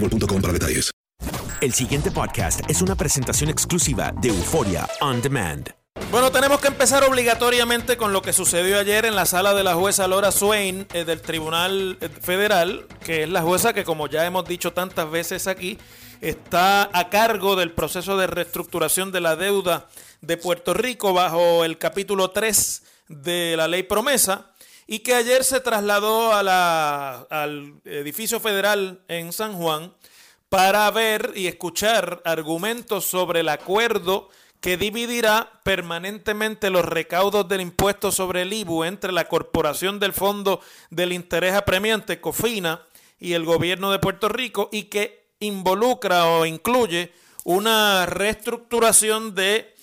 [0.00, 0.90] boostmobile.com para detalles.
[1.60, 5.70] El siguiente podcast es una presentación exclusiva de Euforia On Demand.
[6.10, 9.74] Bueno, tenemos que empezar obligatoriamente con lo que sucedió ayer en la sala de la
[9.74, 14.26] jueza Laura Swain eh, del Tribunal eh, Federal, que es la jueza que, como ya
[14.26, 15.78] hemos dicho tantas veces aquí,
[16.20, 19.88] está a cargo del proceso de reestructuración de la deuda
[20.20, 24.52] de Puerto Rico bajo el capítulo 3 de la ley promesa
[24.86, 29.92] y que ayer se trasladó a la- al edificio federal en San Juan
[30.48, 34.28] para ver y escuchar argumentos sobre el acuerdo
[34.60, 40.60] que dividirá permanentemente los recaudos del impuesto sobre el IBU entre la Corporación del Fondo
[40.90, 42.82] del Interés Apremiante, COFINA,
[43.18, 47.12] y el gobierno de Puerto Rico y que involucra o incluye
[47.44, 49.74] una reestructuración de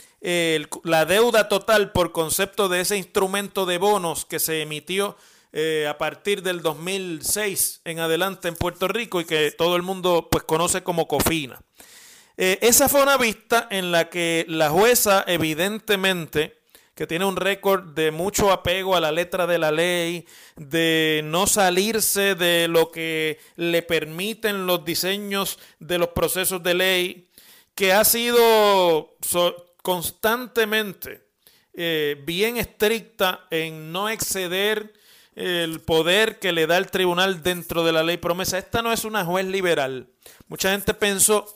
[0.83, 5.17] la deuda total por concepto de ese instrumento de bonos que se emitió
[5.51, 10.29] eh, a partir del 2006 en adelante en Puerto Rico y que todo el mundo
[10.31, 11.61] pues conoce como COFINA.
[12.37, 16.57] Eh, esa fue una vista en la que la jueza evidentemente
[16.95, 21.47] que tiene un récord de mucho apego a la letra de la ley, de no
[21.47, 27.29] salirse de lo que le permiten los diseños de los procesos de ley,
[27.75, 29.15] que ha sido
[29.83, 31.21] constantemente
[31.73, 34.93] eh, bien estricta en no exceder
[35.35, 38.57] el poder que le da el tribunal dentro de la ley promesa.
[38.57, 40.07] Esta no es una juez liberal.
[40.47, 41.55] Mucha gente pensó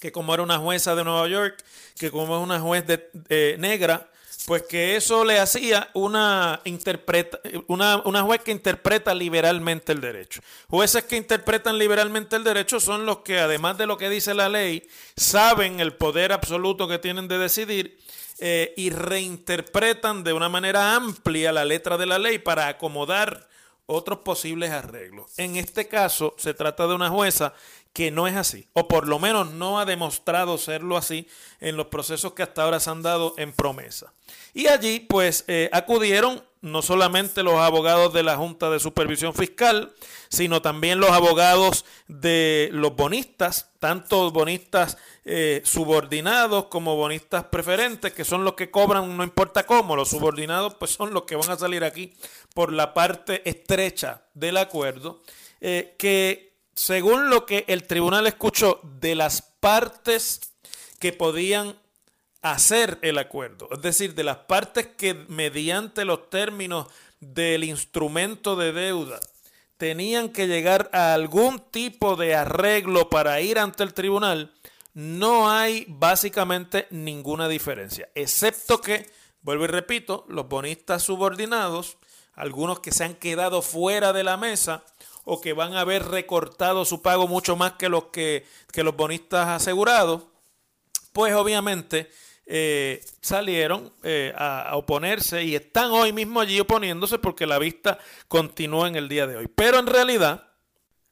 [0.00, 1.62] que como era una jueza de Nueva York,
[1.98, 4.10] que como es una juez de, eh, negra,
[4.46, 10.40] pues que eso le hacía una, interpreta, una, una juez que interpreta liberalmente el derecho.
[10.68, 14.48] Jueces que interpretan liberalmente el derecho son los que, además de lo que dice la
[14.48, 17.98] ley, saben el poder absoluto que tienen de decidir
[18.38, 23.48] eh, y reinterpretan de una manera amplia la letra de la ley para acomodar
[23.86, 25.30] otros posibles arreglos.
[25.36, 27.54] En este caso se trata de una jueza
[27.94, 31.28] que no es así, o por lo menos no ha demostrado serlo así
[31.60, 34.12] en los procesos que hasta ahora se han dado en promesa.
[34.52, 39.92] Y allí pues eh, acudieron no solamente los abogados de la Junta de Supervisión Fiscal,
[40.28, 48.24] sino también los abogados de los bonistas, tanto bonistas eh, subordinados como bonistas preferentes, que
[48.24, 51.58] son los que cobran no importa cómo, los subordinados pues son los que van a
[51.58, 52.14] salir aquí
[52.54, 55.22] por la parte estrecha del acuerdo,
[55.60, 60.40] eh, que según lo que el tribunal escuchó de las partes
[60.98, 61.76] que podían
[62.42, 66.88] hacer el acuerdo, es decir, de las partes que mediante los términos
[67.20, 69.18] del instrumento de deuda
[69.76, 74.52] tenían que llegar a algún tipo de arreglo para ir ante el tribunal,
[74.92, 79.10] no hay básicamente ninguna diferencia, excepto que,
[79.40, 81.96] vuelvo y repito, los bonistas subordinados,
[82.34, 84.84] algunos que se han quedado fuera de la mesa,
[85.24, 88.96] o que van a haber recortado su pago mucho más que los que, que los
[88.96, 90.22] bonistas asegurados,
[91.12, 92.10] pues obviamente
[92.46, 97.98] eh, salieron eh, a, a, oponerse y están hoy mismo allí oponiéndose porque la vista
[98.28, 99.48] continúa en el día de hoy.
[99.48, 100.53] Pero en realidad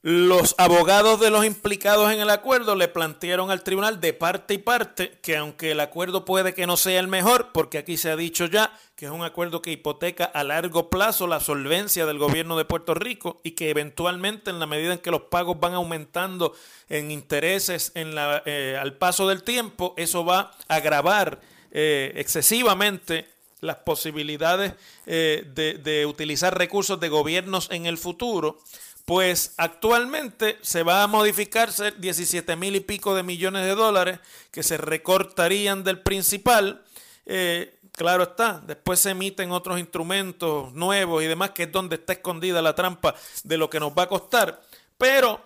[0.03, 4.57] los abogados de los implicados en el acuerdo le plantearon al tribunal de parte y
[4.57, 8.17] parte que aunque el acuerdo puede que no sea el mejor, porque aquí se ha
[8.17, 12.57] dicho ya que es un acuerdo que hipoteca a largo plazo la solvencia del gobierno
[12.57, 16.53] de Puerto Rico y que eventualmente en la medida en que los pagos van aumentando
[16.89, 21.39] en intereses en la, eh, al paso del tiempo, eso va a agravar
[21.71, 23.29] eh, excesivamente
[23.61, 24.73] las posibilidades
[25.05, 28.59] eh, de, de utilizar recursos de gobiernos en el futuro
[29.05, 34.19] pues actualmente se va a modificarse 17 mil y pico de millones de dólares
[34.51, 36.83] que se recortarían del principal.
[37.25, 42.13] Eh, claro está, después se emiten otros instrumentos nuevos y demás, que es donde está
[42.13, 44.61] escondida la trampa de lo que nos va a costar.
[44.97, 45.41] Pero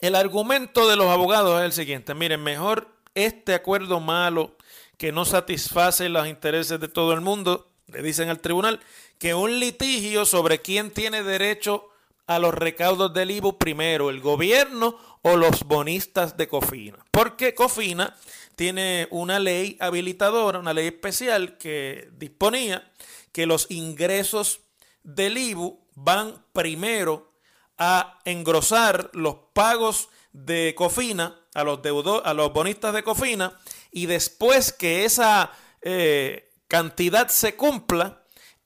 [0.00, 4.56] el argumento de los abogados es el siguiente, miren, mejor este acuerdo malo
[4.96, 8.80] que no satisface los intereses de todo el mundo, le dicen al tribunal,
[9.18, 11.91] que un litigio sobre quién tiene derecho
[12.26, 17.04] a los recaudos del IBU primero, el gobierno o los bonistas de Cofina.
[17.10, 18.16] Porque Cofina
[18.56, 22.90] tiene una ley habilitadora, una ley especial que disponía
[23.32, 24.60] que los ingresos
[25.02, 27.32] del IBU van primero
[27.78, 31.80] a engrosar los pagos de Cofina a los,
[32.24, 33.58] a los bonistas de Cofina
[33.90, 35.52] y después que esa
[35.82, 38.21] eh, cantidad se cumpla,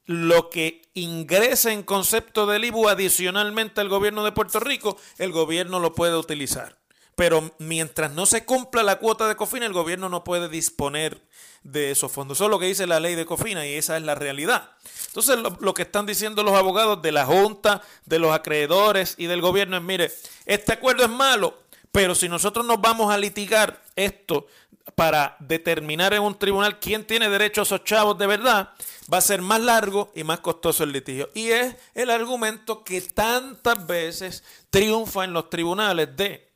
[0.07, 5.81] lo que ingrese en concepto del IBU adicionalmente al gobierno de Puerto Rico, el gobierno
[5.81, 6.77] lo puede utilizar.
[7.17, 11.23] Pero mientras no se cumpla la cuota de COFINA, el gobierno no puede disponer
[11.63, 12.37] de esos fondos.
[12.37, 14.71] Eso es lo que dice la ley de COFINA y esa es la realidad.
[15.09, 19.27] Entonces, lo, lo, que están diciendo los abogados de la Junta, de los acreedores y
[19.27, 20.13] del gobierno es, mire,
[20.45, 21.59] este acuerdo es malo,
[21.91, 24.47] pero si nosotros nos vamos a litigar esto
[24.95, 28.71] para determinar en un tribunal quién tiene derecho a esos chavos de verdad,
[29.13, 31.31] va a ser más largo y más costoso el litigio.
[31.35, 36.49] Y es el argumento que tantas veces triunfa en los tribunales de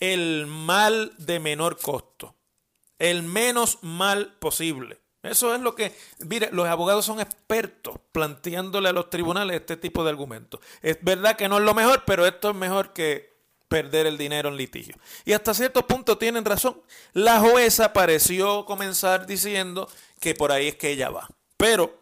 [0.00, 2.34] el mal de menor costo,
[2.98, 4.98] el menos mal posible.
[5.22, 5.96] Eso es lo que,
[6.26, 10.60] mire, los abogados son expertos planteándole a los tribunales este tipo de argumentos.
[10.82, 13.31] Es verdad que no es lo mejor, pero esto es mejor que
[13.72, 14.94] perder el dinero en litigio.
[15.24, 16.78] Y hasta cierto punto tienen razón.
[17.14, 19.88] La jueza pareció comenzar diciendo
[20.20, 21.26] que por ahí es que ella va.
[21.56, 21.98] Pero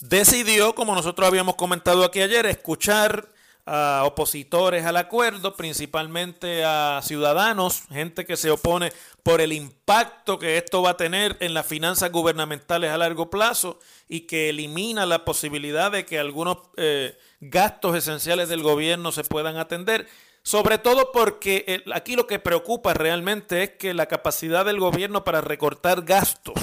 [0.00, 3.28] decidió, como nosotros habíamos comentado aquí ayer, escuchar
[3.66, 8.90] a opositores al acuerdo, principalmente a ciudadanos, gente que se opone
[9.22, 13.78] por el impacto que esto va a tener en las finanzas gubernamentales a largo plazo
[14.08, 19.58] y que elimina la posibilidad de que algunos eh, gastos esenciales del gobierno se puedan
[19.58, 20.08] atender.
[20.48, 25.22] Sobre todo porque eh, aquí lo que preocupa realmente es que la capacidad del gobierno
[25.22, 26.54] para recortar gastos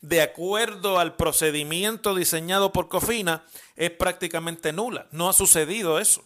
[0.00, 3.44] de acuerdo al procedimiento diseñado por Cofina
[3.74, 5.06] es prácticamente nula.
[5.10, 6.24] No ha sucedido eso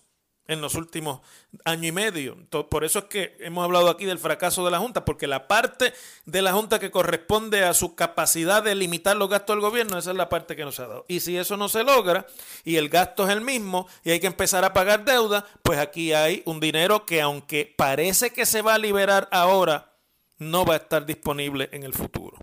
[0.50, 1.20] en los últimos
[1.64, 2.36] año y medio.
[2.68, 5.94] Por eso es que hemos hablado aquí del fracaso de la Junta, porque la parte
[6.26, 10.10] de la Junta que corresponde a su capacidad de limitar los gastos del gobierno, esa
[10.10, 11.04] es la parte que nos ha dado.
[11.08, 12.26] Y si eso no se logra
[12.64, 16.12] y el gasto es el mismo y hay que empezar a pagar deuda, pues aquí
[16.12, 19.92] hay un dinero que aunque parece que se va a liberar ahora,
[20.38, 22.36] no va a estar disponible en el futuro.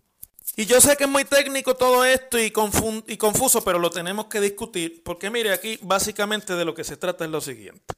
[0.60, 2.52] Y yo sé que es muy técnico todo esto y,
[3.06, 6.98] y, confuso, pero lo tenemos que discutir, porque mire, aquí básicamente de lo que se
[6.98, 7.94] trata es lo siguiente.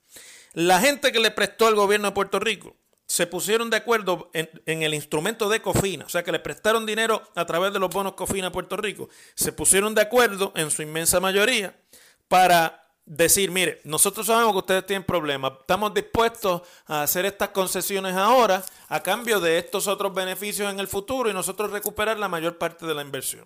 [0.52, 2.76] La gente que le prestó al gobierno de Puerto Rico
[3.06, 6.86] se pusieron de acuerdo en, en, el instrumento de COFINA, o sea que le prestaron
[6.86, 10.70] dinero a través de los bonos COFINA a Puerto Rico, se pusieron de acuerdo en
[10.70, 11.80] su inmensa mayoría
[12.28, 12.79] para
[13.10, 18.64] decir, mire, nosotros sabemos que ustedes tienen problemas, estamos dispuestos a hacer estas concesiones ahora
[18.88, 22.86] a cambio de estos otros beneficios en el futuro y nosotros recuperar la mayor parte
[22.86, 23.46] de la inversión.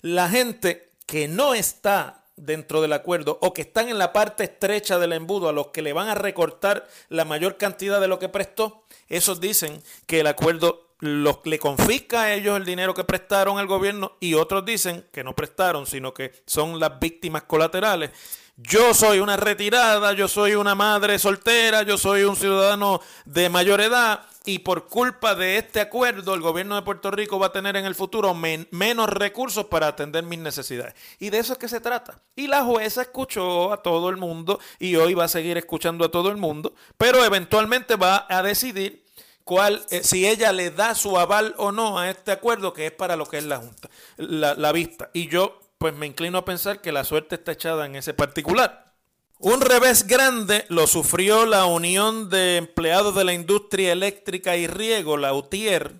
[0.00, 4.98] La gente que no está dentro del acuerdo o que están en la parte estrecha
[5.00, 8.28] del embudo a los que le van a recortar la mayor cantidad de lo que
[8.28, 13.58] prestó, esos dicen que el acuerdo los, le confisca a ellos el dinero que prestaron
[13.58, 18.12] al gobierno y otros dicen que no prestaron, sino que son las víctimas colaterales
[18.56, 23.80] yo soy una retirada, yo soy una madre soltera, yo soy un ciudadano de mayor
[23.80, 27.76] edad y por culpa de este acuerdo el gobierno de Puerto Rico va a tener
[27.76, 30.94] en el futuro menos recursos para atender mis necesidades.
[31.18, 32.20] Y de eso es que se trata.
[32.36, 36.10] Y la jueza escuchó a todo el mundo y hoy va a seguir escuchando a
[36.10, 39.04] todo el mundo, pero eventualmente va a decidir
[39.42, 42.92] cuál, eh, si ella le da su aval o no a este acuerdo que es
[42.92, 45.10] para lo que es la Junta, la, la vista.
[45.12, 48.94] Y yo pues me inclino a pensar que la suerte está echada en ese particular.
[49.38, 55.18] Un revés grande lo sufrió la Unión de Empleados de la Industria Eléctrica y Riego,
[55.18, 55.92] la UTIER,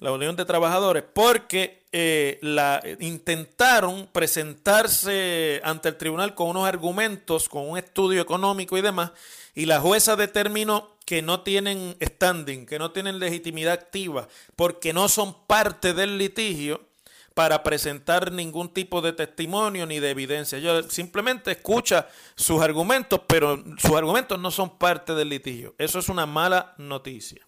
[0.00, 7.48] la Unión de Trabajadores, porque eh, la, intentaron presentarse ante el tribunal con unos argumentos,
[7.48, 9.12] con un estudio económico y demás,
[9.54, 14.26] y la jueza determinó que no tienen standing, que no tienen legitimidad activa,
[14.56, 16.80] porque no son parte del litigio
[17.34, 20.58] para presentar ningún tipo de testimonio ni de evidencia.
[20.58, 25.74] Yo simplemente escucha sus argumentos, pero sus argumentos no son parte del litigio.
[25.78, 27.46] Eso es una mala noticia.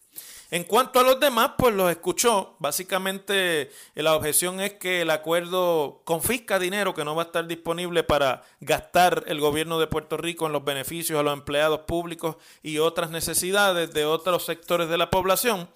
[0.50, 2.54] En cuanto a los demás, pues los escuchó.
[2.60, 7.46] Básicamente eh, la objeción es que el acuerdo confisca dinero que no va a estar
[7.48, 12.36] disponible para gastar el gobierno de Puerto Rico en los beneficios a los empleados públicos
[12.62, 15.68] y otras necesidades de otros sectores de la población.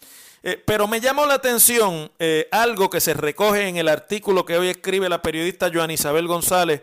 [0.43, 4.57] Eh, pero me llamó la atención eh, algo que se recoge en el artículo que
[4.57, 6.83] hoy escribe la periodista Joan Isabel González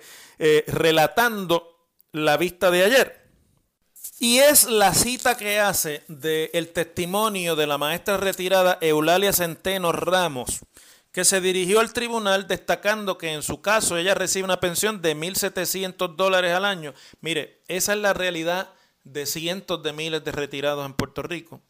[0.68, 1.76] relatando
[2.12, 3.26] la vista de ayer.
[4.20, 10.62] Y es la cita que hace del testimonio de la maestra retirada Eulalia Centeno Ramos,
[11.12, 15.18] que se dirigió al tribunal destacando que en su caso ella recibe una pensión de
[15.18, 16.94] 1.700 dólares al año.
[17.20, 18.70] Mire, esa es la realidad
[19.04, 21.62] de cientos de miles de retirados en Puerto Rico.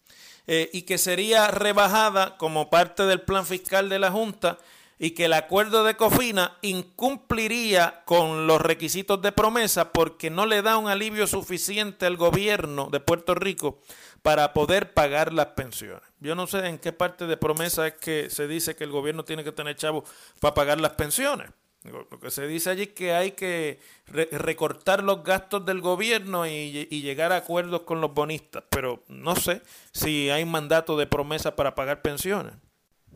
[0.48, 4.60] Eh, y que sería rebajada como parte del plan fiscal de la Junta
[4.98, 10.62] y que el acuerdo de Cofina incumpliría con los requisitos de promesa porque no le
[10.62, 13.80] da un alivio suficiente al gobierno de Puerto Rico
[14.22, 16.04] para poder pagar las pensiones.
[16.20, 19.26] Yo no sé en qué parte de promesa es que se dice que el gobierno
[19.26, 20.10] tiene que tener chavos
[20.40, 21.50] para pagar las pensiones.
[21.92, 26.88] Lo que se dice allí es que hay que recortar los gastos del gobierno y,
[26.90, 29.62] y, llegar a acuerdos con los bonistas, pero no sé
[29.92, 32.54] si hay mandato de promesa para pagar pensiones.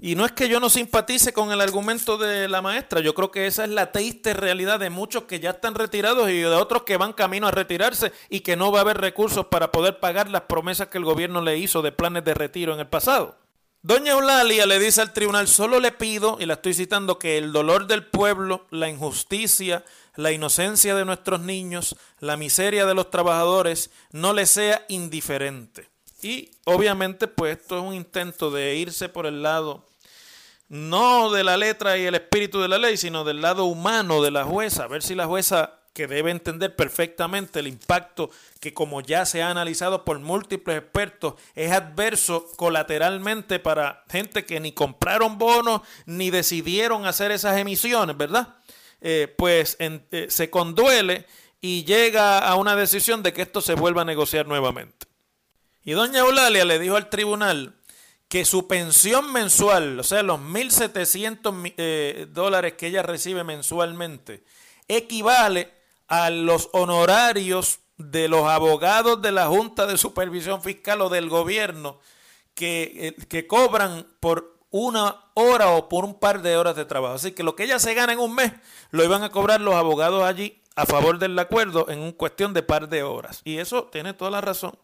[0.02, 3.32] Y no es que yo no simpatice con el argumento de la maestra, yo creo
[3.32, 6.84] que esa es la triste realidad de muchos que ya están retirados y de otros
[6.84, 10.30] que van camino a retirarse y que no va a haber recursos para poder pagar
[10.30, 13.38] las promesas que el gobierno le hizo de planes de retiro en el pasado.
[13.82, 17.54] Doña Eulalia le dice al tribunal, solo le pido, y la estoy citando, que el
[17.54, 23.90] dolor del pueblo, la injusticia, la inocencia de nuestros niños, la miseria de los trabajadores,
[24.12, 25.90] no le sea indiferente.
[26.22, 29.90] Y obviamente pues esto es un intento de irse por el lado
[30.70, 34.32] no de la letra y el espíritu de la ley, sino del lado humano de
[34.32, 39.02] la jueza, a ver si la jueza que debe entender perfectamente el impacto que como
[39.02, 45.38] ya se ha analizado por múltiples expertos es adverso colateralmente para gente que ni compraron
[45.38, 48.56] bonos ni decidieron hacer esas emisiones, ¿verdad?
[49.02, 51.26] Eh, pues eh, se conduele
[51.60, 55.06] y llega a una decisión de que esto se vuelva a negociar nuevamente.
[55.84, 57.76] Y doña Eulalia le dijo al tribunal
[58.30, 64.46] que su pensión mensual, o sea, los 1.700 eh, dólares que ella recibe mensualmente,
[64.88, 65.79] equivale
[66.10, 72.00] a los honorarios de los abogados de la Junta de Supervisión Fiscal o del gobierno
[72.54, 77.16] que, eh, que cobran por una hora o por un par de horas de trabajo.
[77.16, 78.52] Así que lo que ella se gana en un mes
[78.92, 82.90] lo iban a cobrar los abogados allí a favor del acuerdo en cuestión de par
[82.90, 83.42] de horas.
[83.44, 84.78] Y eso tiene toda la razón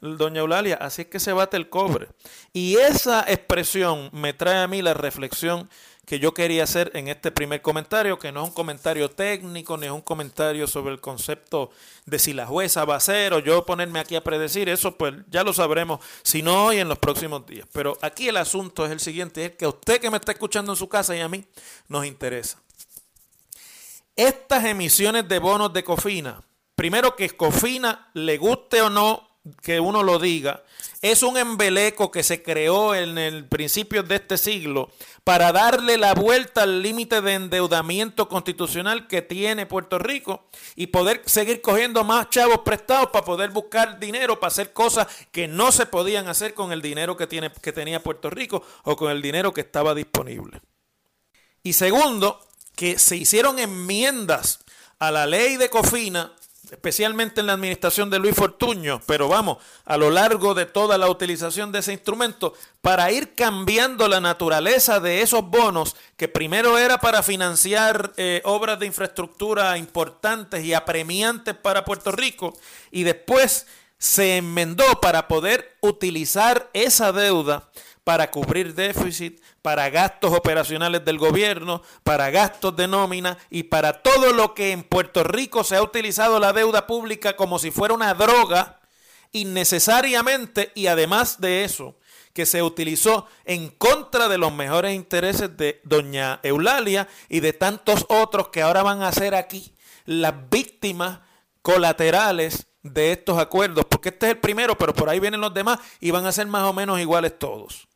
[0.00, 2.08] doña Eulalia, así es que se bate el cobre.
[2.52, 5.68] Y esa expresión me trae a mí la reflexión
[6.08, 9.84] que yo quería hacer en este primer comentario, que no es un comentario técnico, ni
[9.84, 11.70] es un comentario sobre el concepto
[12.06, 15.12] de si la jueza va a ser o yo ponerme aquí a predecir, eso pues
[15.28, 17.68] ya lo sabremos, si no hoy en los próximos días.
[17.72, 20.72] Pero aquí el asunto es el siguiente, es que a usted que me está escuchando
[20.72, 21.44] en su casa y a mí
[21.88, 22.58] nos interesa.
[24.16, 26.42] Estas emisiones de bonos de Cofina,
[26.74, 29.27] primero que Cofina le guste o no
[29.62, 30.62] que uno lo diga,
[31.00, 34.90] es un embeleco que se creó en el principio de este siglo
[35.22, 41.22] para darle la vuelta al límite de endeudamiento constitucional que tiene Puerto Rico y poder
[41.26, 45.86] seguir cogiendo más chavos prestados para poder buscar dinero para hacer cosas que no se
[45.86, 49.52] podían hacer con el dinero que, tiene, que tenía Puerto Rico o con el dinero
[49.52, 50.60] que estaba disponible.
[51.62, 52.40] Y segundo,
[52.74, 54.60] que se hicieron enmiendas
[54.98, 56.32] a la ley de Cofina
[56.70, 61.08] especialmente en la administración de Luis Fortuño, pero vamos, a lo largo de toda la
[61.08, 66.98] utilización de ese instrumento, para ir cambiando la naturaleza de esos bonos, que primero era
[66.98, 72.56] para financiar eh, obras de infraestructura importantes y apremiantes para Puerto Rico,
[72.90, 73.66] y después
[73.98, 77.68] se enmendó para poder utilizar esa deuda
[78.08, 84.32] para cubrir déficit, para gastos operacionales del gobierno, para gastos de nómina y para todo
[84.32, 88.14] lo que en Puerto Rico se ha utilizado la deuda pública como si fuera una
[88.14, 88.80] droga
[89.32, 91.98] innecesariamente y además de eso
[92.32, 98.06] que se utilizó en contra de los mejores intereses de doña Eulalia y de tantos
[98.08, 99.74] otros que ahora van a ser aquí
[100.06, 101.20] las víctimas
[101.60, 105.78] colaterales de estos acuerdos, porque este es el primero, pero por ahí vienen los demás
[106.00, 107.87] y van a ser más o menos iguales todos.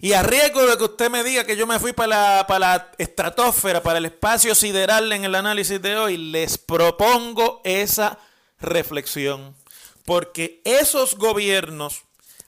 [0.00, 2.58] Y a riesgo de que usted me diga que yo me fui para la, para
[2.58, 8.18] la estratosfera, para el espacio sideral en el análisis de hoy, les propongo esa
[8.60, 9.56] reflexión.
[10.04, 12.02] Porque esos gobiernos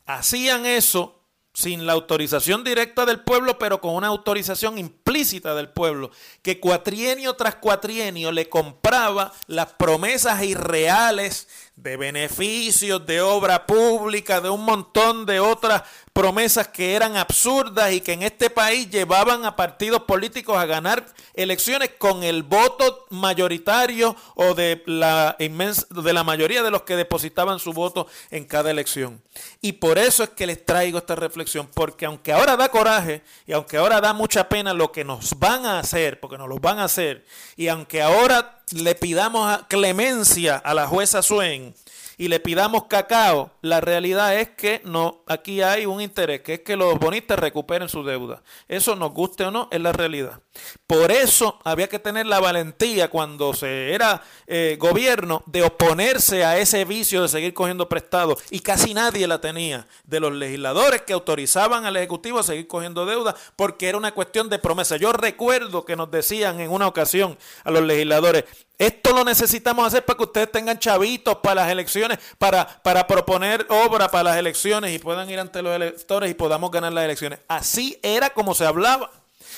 [0.07, 1.21] hacían eso
[1.53, 6.11] sin la autorización directa del pueblo, pero con una autorización implícita del pueblo,
[6.43, 11.49] que cuatrienio tras cuatrienio le compraba las promesas irreales
[11.83, 15.83] de beneficios, de obra pública, de un montón de otras
[16.13, 21.07] promesas que eran absurdas y que en este país llevaban a partidos políticos a ganar
[21.35, 26.97] elecciones con el voto mayoritario o de la inmensa, de la mayoría de los que
[26.97, 29.23] depositaban su voto en cada elección.
[29.63, 33.53] Y por eso es que les traigo esta reflexión, porque aunque ahora da coraje y
[33.53, 36.79] aunque ahora da mucha pena lo que nos van a hacer, porque nos lo van
[36.79, 37.25] a hacer,
[37.57, 41.75] y aunque ahora le pidamos clemencia a la jueza Swain,
[42.21, 46.61] y le pidamos cacao, la realidad es que no, aquí hay un interés, que es
[46.61, 48.43] que los bonistas recuperen su deuda.
[48.69, 50.39] Eso nos guste o no, es la realidad.
[50.87, 56.59] Por eso había que tener la valentía cuando se era eh, gobierno de oponerse a
[56.59, 61.15] ese vicio de seguir cogiendo prestado y casi nadie la tenía de los legisladores que
[61.15, 64.99] autorizaban al Ejecutivo a seguir cogiendo deuda porque era una cuestión de promesa.
[64.99, 68.45] Yo recuerdo que nos decían en una ocasión a los legisladores,
[68.81, 73.67] esto lo necesitamos hacer para que ustedes tengan chavitos para las elecciones, para, para proponer
[73.69, 77.41] obra para las elecciones y puedan ir ante los electores y podamos ganar las elecciones.
[77.49, 79.11] Así era como se hablaba.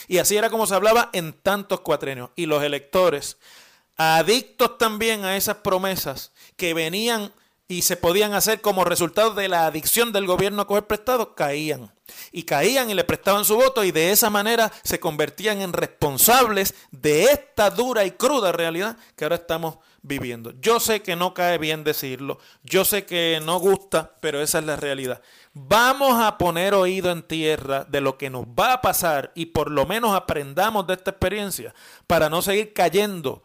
[0.09, 2.31] Y así era como se hablaba en tantos cuatrenios.
[2.37, 3.37] Y los electores,
[3.97, 7.33] adictos también a esas promesas que venían
[7.73, 11.91] y se podían hacer como resultado de la adicción del gobierno a coger prestados, caían.
[12.31, 16.75] Y caían y le prestaban su voto y de esa manera se convertían en responsables
[16.91, 20.53] de esta dura y cruda realidad que ahora estamos viviendo.
[20.61, 24.67] Yo sé que no cae bien decirlo, yo sé que no gusta, pero esa es
[24.67, 25.23] la realidad.
[25.55, 29.71] Vamos a poner oído en tierra de lo que nos va a pasar y por
[29.71, 31.75] lo menos aprendamos de esta experiencia
[32.07, 33.43] para no seguir cayendo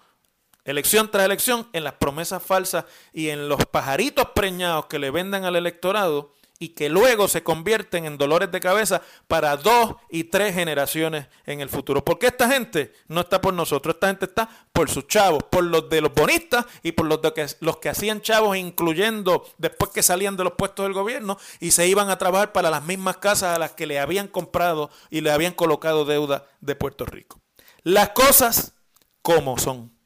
[0.67, 5.45] elección tras elección en las promesas falsas y en los pajaritos preñados que le vendan
[5.45, 10.55] al electorado y que luego se convierten en dolores de cabeza para dos y tres
[10.55, 12.03] generaciones en el futuro.
[12.03, 15.89] Porque esta gente no está por nosotros, esta gente está por sus chavos, por los
[15.89, 20.03] de los bonistas y por los, de que, los que hacían chavos, incluyendo después que
[20.03, 23.55] salían de los puestos del gobierno y se iban a trabajar para las mismas casas
[23.55, 27.39] a las que le habían comprado y le habían colocado deuda de Puerto Rico.
[27.83, 28.73] Las cosas
[29.21, 29.96] como son.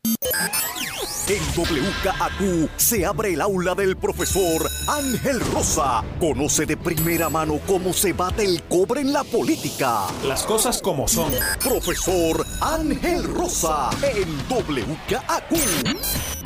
[1.27, 6.03] En WKAQ se abre el aula del profesor Ángel Rosa.
[6.19, 10.07] Conoce de primera mano cómo se bate el cobre en la política.
[10.25, 11.31] Las cosas como son.
[11.63, 16.40] Profesor Ángel Rosa en WKAQ.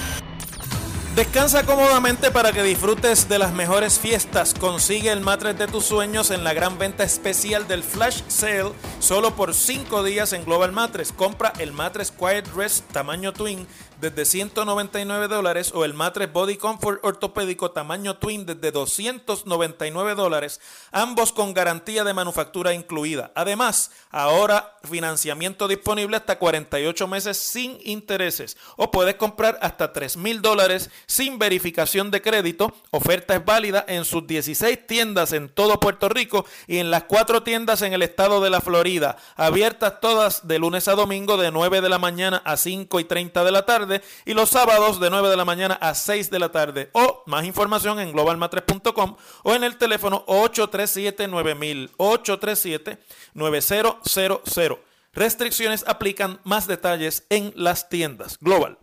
[1.15, 4.53] Descansa cómodamente para que disfrutes de las mejores fiestas.
[4.53, 9.33] Consigue el matres de tus sueños en la gran venta especial del Flash Sale solo
[9.33, 11.13] por 5 días en Global Matres.
[11.13, 13.65] Compra el matres Quiet Rest tamaño Twin
[14.01, 20.59] desde 199 dólares o el matres Body Comfort ortopédico tamaño Twin desde 299 dólares,
[20.91, 23.31] ambos con garantía de manufactura incluida.
[23.35, 30.41] Además, ahora financiamiento disponible hasta 48 meses sin intereses o puedes comprar hasta 3 mil
[30.41, 32.73] dólares sin verificación de crédito.
[32.91, 37.43] Oferta es válida en sus 16 tiendas en todo Puerto Rico y en las 4
[37.43, 41.81] tiendas en el estado de la Florida, abiertas todas de lunes a domingo de 9
[41.81, 45.29] de la mañana a 5 y 30 de la tarde y los sábados de 9
[45.29, 46.89] de la mañana a 6 de la tarde.
[46.93, 52.97] O más información en globalmatres.com o en el teléfono 837 9000 837
[53.33, 54.79] 9000.
[55.13, 58.37] Restricciones aplican más detalles en las tiendas.
[58.41, 58.77] Global.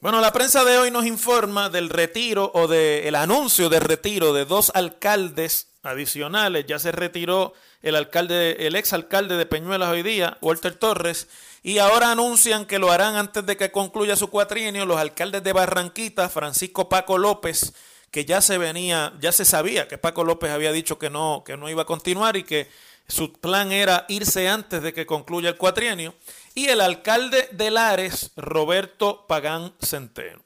[0.00, 4.44] Bueno, la prensa de hoy nos informa del retiro o del anuncio de retiro de
[4.44, 6.66] dos alcaldes adicionales.
[6.68, 11.26] Ya se retiró el alcalde, el ex alcalde de Peñuelas hoy día, Walter Torres,
[11.64, 15.52] y ahora anuncian que lo harán antes de que concluya su cuatrienio los alcaldes de
[15.52, 17.72] Barranquita, Francisco Paco López,
[18.12, 21.56] que ya se venía, ya se sabía que Paco López había dicho que no, que
[21.56, 22.68] no iba a continuar y que
[23.08, 26.14] su plan era irse antes de que concluya el cuatrienio,
[26.58, 30.42] y el alcalde de Lares, Roberto Pagán Centeno.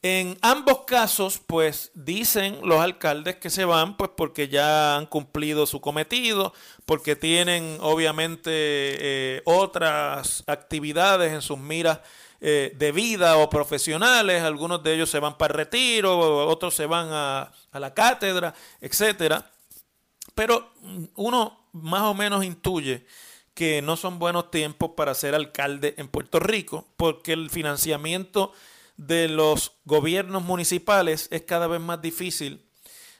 [0.00, 5.66] En ambos casos, pues dicen los alcaldes que se van, pues porque ya han cumplido
[5.66, 6.54] su cometido,
[6.86, 12.00] porque tienen obviamente eh, otras actividades en sus miras
[12.40, 14.42] eh, de vida o profesionales.
[14.42, 18.54] Algunos de ellos se van para el retiro, otros se van a, a la cátedra,
[18.80, 19.50] etcétera.
[20.34, 20.72] Pero
[21.14, 23.04] uno más o menos intuye
[23.56, 28.52] que no son buenos tiempos para ser alcalde en Puerto Rico, porque el financiamiento
[28.98, 32.66] de los gobiernos municipales es cada vez más difícil.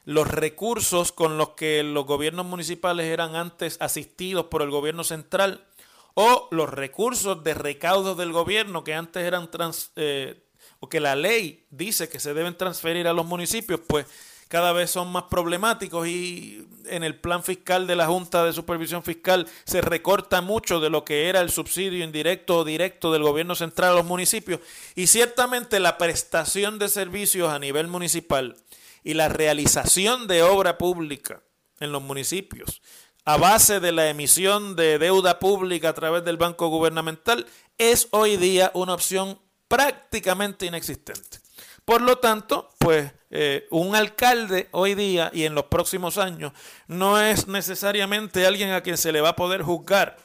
[0.05, 5.67] Los recursos con los que los gobiernos municipales eran antes asistidos por el gobierno central
[6.13, 10.45] o los recursos de recaudo del gobierno que antes eran trans, eh,
[10.81, 14.07] o que la ley dice que se deben transferir a los municipios, pues
[14.49, 19.03] cada vez son más problemáticos y en el plan fiscal de la Junta de Supervisión
[19.03, 23.55] Fiscal se recorta mucho de lo que era el subsidio indirecto o directo del gobierno
[23.55, 24.61] central a los municipios
[24.95, 28.57] y ciertamente la prestación de servicios a nivel municipal
[29.03, 31.43] y la realización de obra pública
[31.81, 32.81] en los municipios
[33.27, 38.37] a base de la emisión de deuda pública a través del banco gubernamental es hoy
[38.37, 41.41] día una opción prácticamente inexistente.
[41.85, 46.53] Por lo tanto, pues eh, un alcalde hoy día y en los próximos años
[46.87, 50.17] no es necesariamente alguien a quien se le va a poder juzgar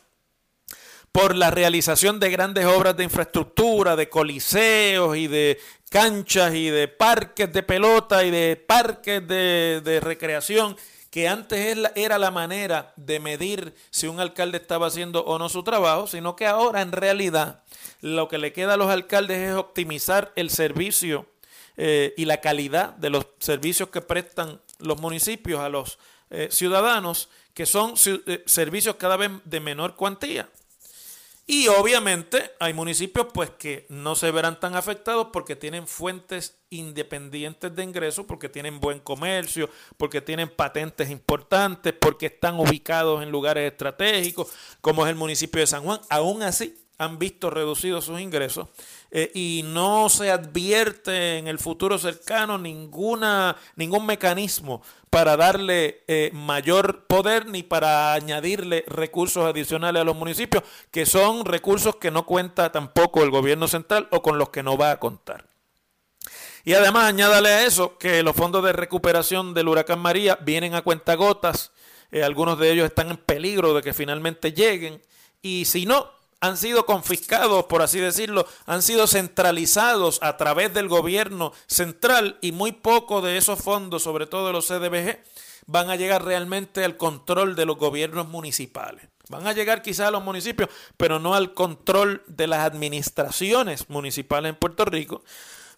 [1.11, 5.59] por la realización de grandes obras de infraestructura, de coliseos y de
[5.89, 10.77] canchas y de parques de pelota y de parques de, recreación,
[11.09, 15.63] que antes era la manera de medir si un alcalde estaba haciendo o no su
[15.63, 17.63] trabajo, sino que ahora en realidad
[17.99, 21.25] lo que le queda a los alcaldes es optimizar el servicio
[21.77, 27.29] eh, y la calidad de los servicios que prestan los municipios a los eh, ciudadanos,
[27.53, 30.49] que son eh, servicios cada vez de menor cuantía.
[31.47, 37.75] Y obviamente hay municipios pues que no se verán tan afectados porque tienen fuentes independientes
[37.75, 43.69] de ingresos, porque tienen buen comercio, porque tienen patentes importantes, porque están ubicados en lugares
[43.69, 44.47] estratégicos,
[44.79, 45.99] como es el municipio de San Juan.
[46.09, 48.67] Aún así, han visto reducidos sus ingresos
[49.13, 56.31] eh, y no se advierte en el futuro cercano ninguna, ningún mecanismo para darle eh,
[56.33, 62.25] mayor poder ni para añadirle recursos adicionales a los municipios, que son recursos que no
[62.25, 65.45] cuenta tampoco el gobierno central o con los que no va a contar.
[66.63, 70.83] Y además añádale a eso que los fondos de recuperación del huracán María vienen a
[70.83, 71.73] cuentagotas,
[72.11, 75.01] eh, algunos de ellos están en peligro de que finalmente lleguen,
[75.41, 80.89] y si no, han sido confiscados, por así decirlo, han sido centralizados a través del
[80.89, 85.19] gobierno central y muy poco de esos fondos, sobre todo de los CDBG,
[85.67, 89.07] van a llegar realmente al control de los gobiernos municipales.
[89.29, 94.49] Van a llegar quizás a los municipios, pero no al control de las administraciones municipales
[94.49, 95.23] en Puerto Rico,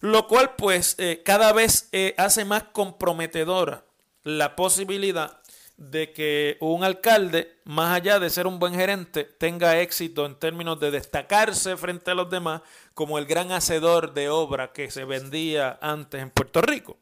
[0.00, 3.84] lo cual pues eh, cada vez eh, hace más comprometedora
[4.22, 5.40] la posibilidad
[5.76, 10.78] de que un alcalde, más allá de ser un buen gerente, tenga éxito en términos
[10.78, 12.62] de destacarse frente a los demás
[12.94, 16.96] como el gran hacedor de obra que se vendía antes en Puerto Rico.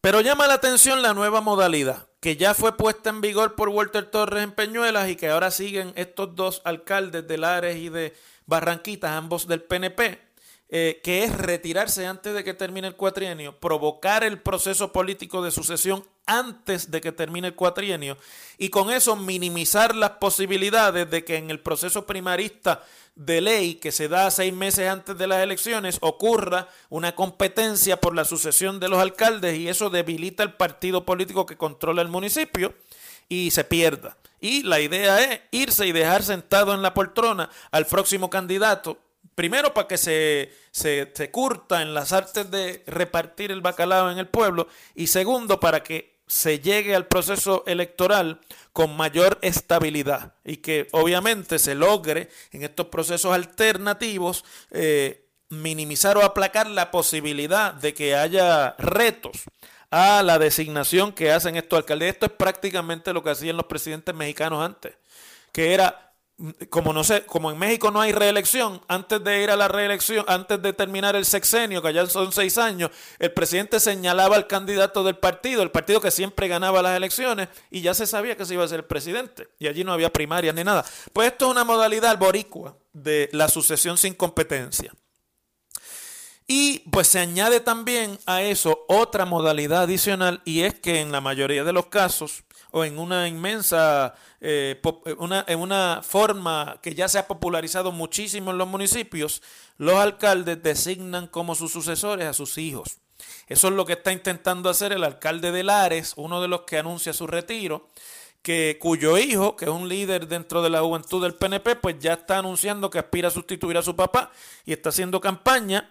[0.00, 4.06] Pero llama la atención la nueva modalidad, que ya fue puesta en vigor por Walter
[4.06, 8.14] Torres en Peñuelas y que ahora siguen estos dos alcaldes de Lares y de
[8.46, 10.18] Barranquitas, ambos del PNP,
[10.72, 15.50] eh, que es retirarse antes de que termine el cuatrienio, provocar el proceso político de
[15.50, 18.16] sucesión antes de que termine el cuatrienio
[18.56, 22.84] y con eso minimizar las posibilidades de que en el proceso primarista
[23.16, 28.14] de ley que se da seis meses antes de las elecciones ocurra una competencia por
[28.14, 32.74] la sucesión de los alcaldes y eso debilita el partido político que controla el municipio
[33.28, 34.16] y se pierda.
[34.40, 38.98] Y la idea es irse y dejar sentado en la poltrona al próximo candidato
[39.34, 44.28] Primero para que se, se, curta en las artes de repartir el bacalao en el
[44.28, 48.40] pueblo y segundo para que se llegue al proceso electoral
[48.72, 56.22] con mayor estabilidad y que obviamente se logre en estos procesos alternativos eh, minimizar o
[56.22, 59.42] aplacar la posibilidad de que haya retos
[59.90, 62.14] a la designación que hacen estos alcaldes.
[62.14, 64.94] Esto es prácticamente lo que hacían los presidentes mexicanos antes,
[65.52, 66.09] que era
[66.70, 70.24] como no sé, como en México no hay reelección, antes de ir a la reelección,
[70.26, 75.04] antes de terminar el sexenio, que ya son seis años, el presidente señalaba al candidato
[75.04, 78.54] del partido, el partido que siempre ganaba las elecciones, y ya se sabía que se
[78.54, 80.84] iba a ser el presidente, y allí no había primarias ni nada.
[81.12, 84.92] Pues esto es una modalidad boricua de la sucesión sin competencia.
[86.46, 91.20] Y pues se añade también a eso otra modalidad adicional, y es que en la
[91.20, 96.94] mayoría de los casos, o en una inmensa, eh, eh, una, en una forma que
[96.94, 99.42] ya se ha popularizado muchísimo en los municipios,
[99.76, 102.98] los alcaldes designan como sus sucesores a sus hijos.
[103.46, 106.78] Eso es lo que está intentando hacer el alcalde de Lares, uno de los que
[106.78, 107.88] anuncia su retiro,
[108.42, 112.14] que cuyo hijo, que es un líder dentro de la juventud del PNP, pues ya
[112.14, 114.30] está anunciando que aspira a sustituir a su papá
[114.64, 115.90] y está haciendo campaña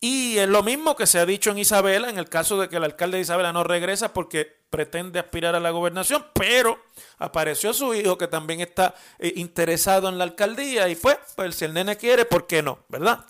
[0.00, 2.76] y es lo mismo que se ha dicho en Isabela, en el caso de que
[2.76, 6.78] el alcalde de Isabela no regresa porque pretende aspirar a la gobernación, pero
[7.18, 11.64] apareció su hijo que también está eh, interesado en la alcaldía y pues, pues si
[11.64, 12.80] el nene quiere, ¿por qué no?
[12.88, 13.24] ¿Verdad?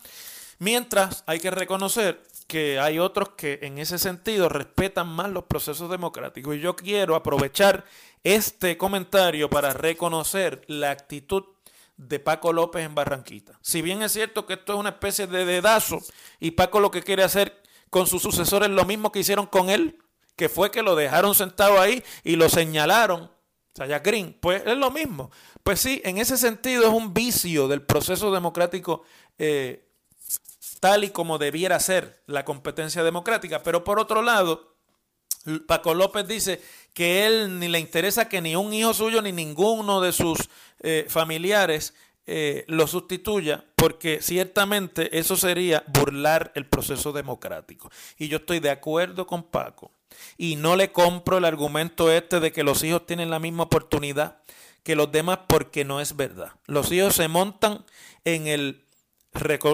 [0.58, 5.90] Mientras hay que reconocer que hay otros que en ese sentido respetan más los procesos
[5.90, 6.56] democráticos.
[6.56, 7.84] Y yo quiero aprovechar
[8.24, 11.44] este comentario para reconocer la actitud
[11.96, 13.58] de Paco López en Barranquita.
[13.62, 16.00] Si bien es cierto que esto es una especie de dedazo
[16.40, 19.70] y Paco lo que quiere hacer con sus sucesores es lo mismo que hicieron con
[19.70, 19.98] él,
[20.36, 23.30] que fue que lo dejaron sentado ahí y lo señalaron,
[23.74, 25.30] Saya Green, pues es lo mismo.
[25.62, 29.02] Pues sí, en ese sentido es un vicio del proceso democrático
[29.38, 29.88] eh,
[30.80, 33.62] tal y como debiera ser la competencia democrática.
[33.62, 34.76] Pero por otro lado,
[35.66, 36.60] Paco López dice
[36.96, 40.48] que él ni le interesa que ni un hijo suyo ni ninguno de sus
[40.80, 41.92] eh, familiares
[42.26, 47.90] eh, lo sustituya, porque ciertamente eso sería burlar el proceso democrático.
[48.16, 49.90] Y yo estoy de acuerdo con Paco.
[50.38, 54.38] Y no le compro el argumento este de que los hijos tienen la misma oportunidad
[54.82, 56.52] que los demás porque no es verdad.
[56.66, 57.84] Los hijos se montan
[58.24, 58.85] en el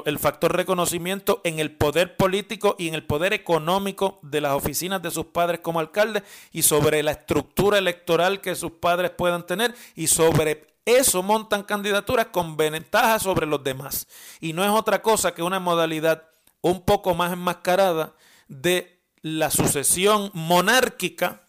[0.04, 5.02] el factor reconocimiento en el poder político y en el poder económico de las oficinas
[5.02, 6.22] de sus padres como alcaldes
[6.52, 12.26] y sobre la estructura electoral que sus padres puedan tener y sobre eso montan candidaturas
[12.26, 14.08] con ventaja sobre los demás.
[14.40, 16.24] Y no es otra cosa que una modalidad
[16.60, 18.14] un poco más enmascarada
[18.48, 21.42] de la sucesión monárquica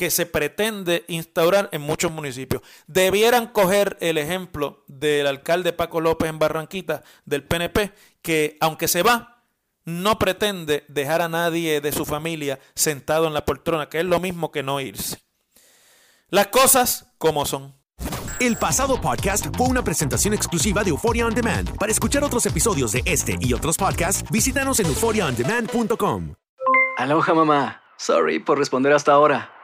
[0.00, 2.62] que se pretende instaurar en muchos municipios.
[2.86, 9.02] Debieran coger el ejemplo del alcalde Paco López en Barranquita, del PNP, que aunque se
[9.02, 9.42] va,
[9.84, 14.20] no pretende dejar a nadie de su familia sentado en la poltrona, que es lo
[14.20, 15.20] mismo que no irse.
[16.30, 17.74] Las cosas como son.
[18.40, 21.76] El pasado podcast fue una presentación exclusiva de Euphoria On Demand.
[21.76, 26.36] Para escuchar otros episodios de este y otros podcasts, visítanos en euphoriaondemand.com.
[26.96, 27.82] Aloha mamá.
[27.98, 29.59] Sorry por responder hasta ahora.